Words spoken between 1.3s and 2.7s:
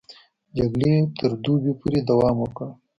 دوبي پورې دوام وکړ.